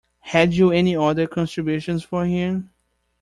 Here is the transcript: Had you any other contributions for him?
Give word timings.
Had 0.21 0.53
you 0.55 0.71
any 0.71 0.95
other 0.95 1.27
contributions 1.27 2.01
for 2.03 2.25
him? 2.25 2.71